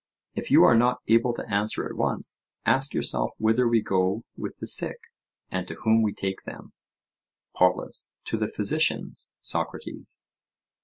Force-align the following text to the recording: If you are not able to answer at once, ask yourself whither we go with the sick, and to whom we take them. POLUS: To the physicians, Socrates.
If 0.33 0.49
you 0.49 0.63
are 0.63 0.75
not 0.75 0.99
able 1.07 1.31
to 1.35 1.47
answer 1.47 1.85
at 1.85 1.95
once, 1.95 2.43
ask 2.65 2.91
yourself 2.91 3.35
whither 3.37 3.67
we 3.67 3.83
go 3.83 4.23
with 4.35 4.57
the 4.57 4.65
sick, 4.65 4.97
and 5.51 5.67
to 5.67 5.75
whom 5.75 6.01
we 6.01 6.11
take 6.11 6.41
them. 6.41 6.73
POLUS: 7.55 8.11
To 8.25 8.37
the 8.37 8.47
physicians, 8.47 9.29
Socrates. 9.41 10.23